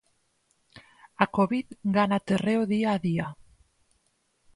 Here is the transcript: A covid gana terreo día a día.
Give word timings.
A 1.23 1.25
covid 1.37 1.67
gana 1.95 2.19
terreo 2.27 2.63
día 2.73 2.87
a 2.95 2.97
día. 3.07 3.27